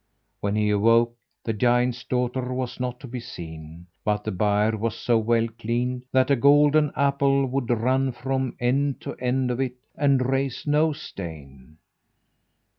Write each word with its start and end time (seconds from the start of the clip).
When 0.39 0.55
he 0.55 0.71
awoke, 0.71 1.13
the 1.45 1.53
giant's 1.53 2.03
daughter 2.03 2.51
was 2.51 2.79
not 2.79 2.99
to 3.01 3.07
be 3.07 3.19
seen, 3.19 3.85
but 4.03 4.23
the 4.23 4.31
byre 4.31 4.75
was 4.75 4.95
so 4.97 5.19
well 5.19 5.47
cleaned 5.59 6.05
that 6.11 6.31
a 6.31 6.35
golden 6.35 6.91
apple 6.95 7.45
would 7.45 7.69
run 7.69 8.11
from 8.11 8.55
end 8.59 8.99
to 9.01 9.13
end 9.17 9.51
of 9.51 9.59
it 9.59 9.75
and 9.95 10.25
raise 10.25 10.65
no 10.65 10.91
stain. 10.91 11.77